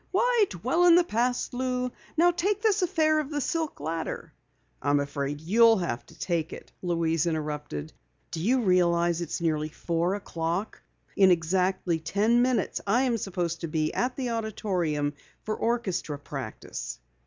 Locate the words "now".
2.17-2.31